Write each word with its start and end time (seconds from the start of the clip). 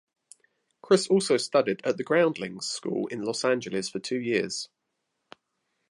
Chris 0.81 1.05
also 1.09 1.37
studied 1.37 1.79
at 1.85 1.95
the 1.95 2.03
Groundlings 2.03 2.65
school 2.65 3.05
in 3.09 3.21
Los 3.21 3.45
Angeles 3.45 3.87
for 3.87 3.99
two 3.99 4.19
years. 4.19 4.67